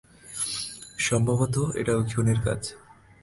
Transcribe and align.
সম্ভবত 0.97 1.55
এটা 1.75 1.91
ওই 1.95 2.05
খুনির 2.11 2.39
কাজ। 2.45 2.61